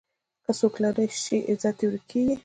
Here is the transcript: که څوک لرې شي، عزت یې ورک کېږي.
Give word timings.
که 0.45 0.51
څوک 0.59 0.75
لرې 0.83 1.05
شي، 1.23 1.37
عزت 1.49 1.77
یې 1.81 1.87
ورک 1.87 2.03
کېږي. 2.11 2.35